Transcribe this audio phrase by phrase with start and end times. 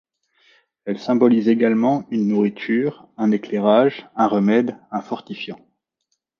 [0.85, 5.59] Elle symbolise également une nourriture, un éclairage, un remède, un fortifiant.